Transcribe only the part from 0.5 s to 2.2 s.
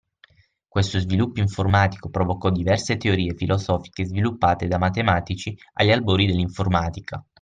Questo sviluppo informatico